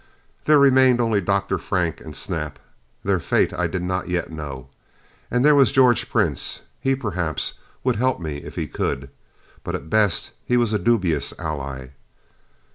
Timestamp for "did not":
3.67-4.07